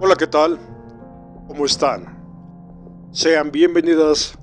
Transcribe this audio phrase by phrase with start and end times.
[0.00, 0.60] Hola, ¿qué tal?
[1.48, 2.16] ¿Cómo están?
[3.10, 4.38] Sean bienvenidas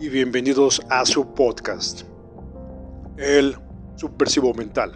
[0.00, 2.02] y bienvenidos a su podcast,
[3.16, 3.56] El
[3.94, 4.94] Subversivo Mental.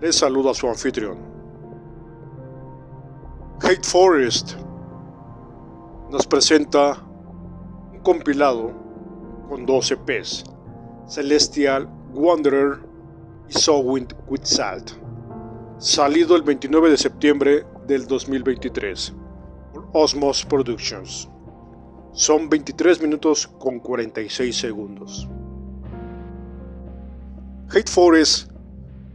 [0.00, 1.18] Les saluda su anfitrión.
[3.60, 4.52] Hate Forest
[6.08, 6.96] nos presenta
[7.92, 8.70] un compilado
[9.48, 10.44] con 12 EPs,
[11.08, 12.78] Celestial Wanderer
[13.48, 14.92] y Sowing with Salt,
[15.78, 19.14] salido el 29 de septiembre del 2023
[19.72, 21.26] por Osmos Productions.
[22.12, 25.26] Son 23 minutos con 46 segundos.
[27.70, 28.50] Hate Forest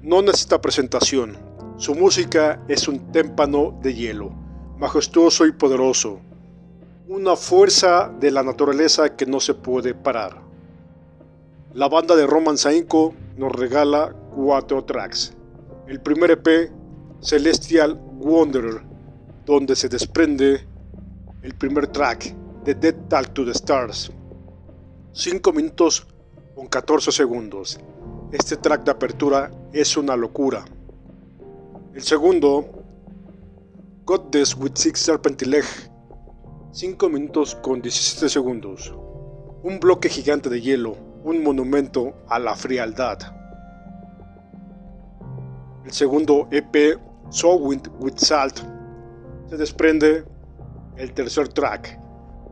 [0.02, 1.38] no necesita presentación.
[1.78, 4.32] Su música es un témpano de hielo,
[4.80, 6.20] majestuoso y poderoso.
[7.08, 10.42] Una fuerza de la naturaleza que no se puede parar.
[11.74, 15.36] La banda de Roman Sainko nos regala cuatro tracks.
[15.88, 16.72] El primer EP,
[17.24, 18.82] Celestial Wanderer,
[19.46, 20.68] donde se desprende
[21.42, 22.36] el primer track
[22.66, 24.12] de Dead Talk to the Stars.
[25.14, 26.06] 5 minutos
[26.54, 27.80] con 14 segundos.
[28.34, 30.66] Este track de apertura es una locura.
[31.94, 32.84] El segundo,
[34.04, 35.64] Goddess with Six Serpent Leg.
[36.74, 38.94] 5 minutos con 17 segundos.
[39.64, 43.20] Un bloque gigante de hielo, un monumento a la frialdad.
[45.86, 47.00] El segundo EP,
[47.42, 48.60] Wind with Salt,
[49.50, 50.24] se desprende
[50.98, 52.00] el tercer track,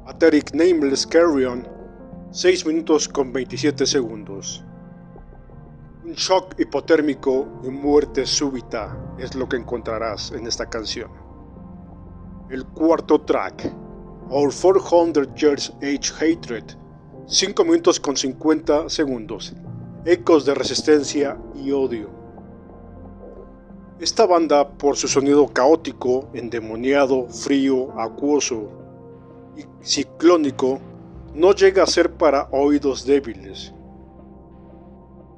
[0.08, 1.68] Ateric Nameless Carrion,
[2.32, 4.66] 6 minutos con 27 segundos.
[6.04, 11.12] Un shock hipotérmico y muerte súbita es lo que encontrarás en esta canción.
[12.50, 13.72] El cuarto track,
[14.30, 16.64] Our 400 Years Age Hatred,
[17.28, 19.54] 5 minutos con 50 segundos.
[20.06, 22.21] Ecos de resistencia y odio.
[24.02, 28.72] Esta banda, por su sonido caótico, endemoniado, frío, acuoso
[29.56, 30.80] y ciclónico,
[31.36, 33.76] no llega a ser para oídos débiles.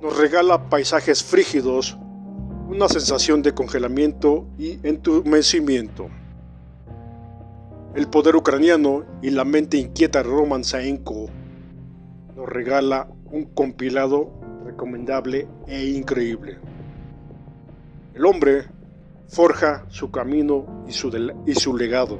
[0.02, 1.98] Nos regala paisajes frígidos,
[2.70, 6.08] una sensación de congelamiento y entumecimiento.
[7.96, 11.26] El poder ucraniano y la mente inquieta de Roman Saenko
[12.38, 14.32] nos regala un compilado
[14.64, 16.73] recomendable e increíble.
[18.14, 18.68] El hombre
[19.28, 21.10] forja su camino y su,
[21.48, 22.20] y su legado.